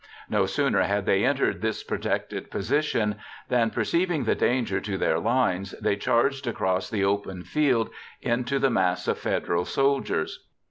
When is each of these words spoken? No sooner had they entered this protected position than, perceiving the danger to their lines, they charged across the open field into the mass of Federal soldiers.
No 0.31 0.47
sooner 0.47 0.81
had 0.81 1.05
they 1.05 1.23
entered 1.23 1.61
this 1.61 1.83
protected 1.83 2.49
position 2.49 3.17
than, 3.49 3.69
perceiving 3.69 4.23
the 4.23 4.33
danger 4.33 4.79
to 4.81 4.97
their 4.97 5.19
lines, 5.19 5.75
they 5.79 5.95
charged 5.95 6.47
across 6.47 6.89
the 6.89 7.05
open 7.05 7.43
field 7.43 7.91
into 8.19 8.57
the 8.57 8.71
mass 8.71 9.07
of 9.07 9.19
Federal 9.19 9.63
soldiers. 9.63 10.47